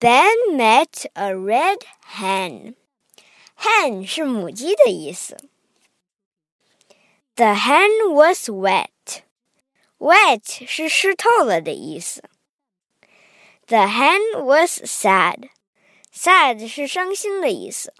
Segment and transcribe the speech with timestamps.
[0.00, 1.78] Ben met a red
[2.18, 2.74] hen.
[3.56, 5.36] Hen 是母鸡的意思。
[7.36, 9.22] The hen was wet.
[9.98, 12.22] Wet 是湿透了的意思。
[13.66, 15.48] The hen was sad.
[16.12, 17.94] Sad 是伤心的意思。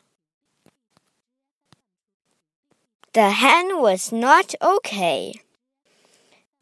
[3.12, 5.40] The hen was not okay.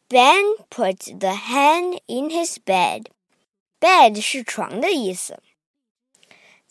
[0.07, 3.09] Ben put the hen in his bed.
[3.79, 5.41] Bed 是床的意思。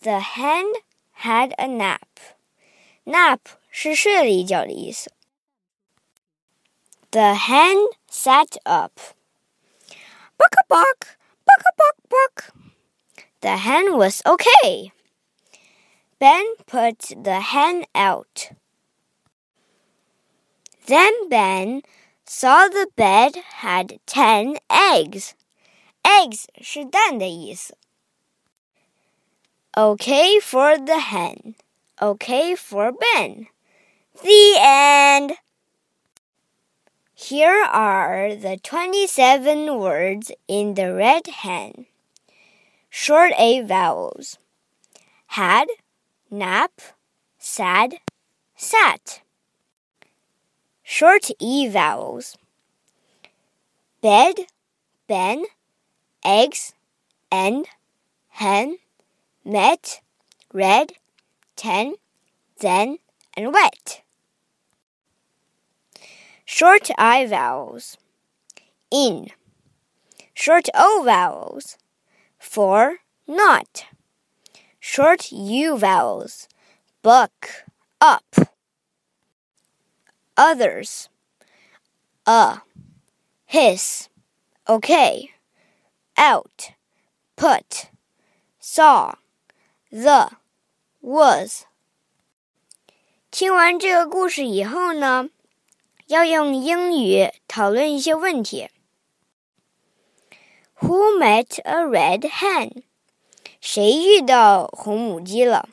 [0.01, 0.65] The hen
[1.23, 2.01] had a nap.
[3.05, 5.13] Nap 是睡了一觉的意思。
[7.11, 7.77] The hen
[8.11, 8.99] sat up.
[10.39, 12.55] Buck a buck, buck a buck buck.
[13.41, 14.93] The hen was okay.
[16.19, 18.53] Ben put the hen out.
[20.87, 21.83] Then Ben
[22.25, 25.35] saw the bed had ten eggs.
[26.07, 27.77] Eggs 是蛋的意思。
[29.75, 31.55] Okay for the hen.
[31.99, 33.47] Okay for Ben.
[34.23, 35.39] The end.
[37.15, 41.87] Here are the 27 words in the red hen.
[42.91, 44.39] Short A vowels.
[45.29, 45.69] Had,
[46.31, 46.73] nap,
[47.39, 48.01] sad,
[48.57, 49.23] sat.
[50.83, 52.37] Short E vowels.
[54.03, 54.47] Bed,
[55.07, 55.45] ben,
[56.28, 56.74] eggs,
[57.32, 57.66] and
[58.28, 58.78] hen,
[59.46, 60.02] met,
[60.54, 60.92] red,
[61.56, 61.96] ten,
[62.60, 62.98] then,
[63.36, 64.04] and wet.
[66.44, 67.98] Short I vowels.
[68.92, 69.30] In.
[70.34, 71.78] Short O vowels.
[72.38, 73.86] For, not.
[74.80, 76.48] Short U vowels.
[77.02, 77.66] Book,
[78.02, 78.36] up.
[80.36, 81.10] Others.
[82.26, 82.58] Uh.
[82.58, 82.62] A.
[83.46, 84.10] His.
[84.68, 85.32] Okay
[86.17, 86.73] Out.
[87.37, 87.89] Put.
[88.61, 89.15] Saw.
[89.91, 90.33] The.
[91.01, 91.63] Was.
[93.31, 95.31] 听完这个故事以后呢，
[96.07, 98.69] 要用英语讨论一些问题。
[100.81, 102.83] Who met a red hen？
[103.61, 105.69] 谁遇到红母鸡了？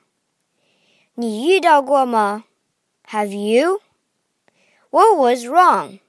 [1.15, 2.45] 你遇到过吗？
[3.09, 5.99] Have you？What was wrong?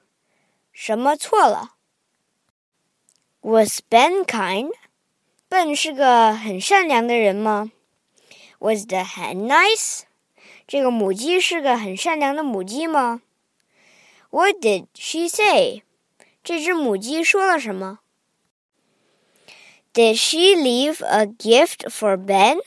[0.72, 1.73] 什么错了
[3.45, 4.71] was Ben kind?
[5.51, 7.71] Ben 是个很善良的人吗
[8.57, 10.01] ？Was the hen nice?
[10.67, 13.21] 这个母鸡是个很善良的母鸡吗
[14.31, 15.83] ？What did she say?
[16.43, 17.99] 这只母鸡说了什么
[19.93, 22.57] ？Did she leave a gift for Ben?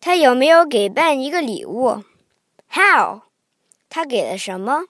[0.00, 2.02] Ben 一个礼物
[2.72, 3.22] ？How？
[3.88, 4.86] 她给了什么？